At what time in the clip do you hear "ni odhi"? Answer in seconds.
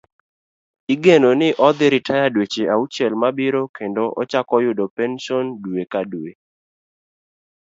1.39-1.85